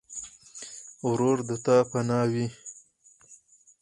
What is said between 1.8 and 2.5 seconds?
پناه وي.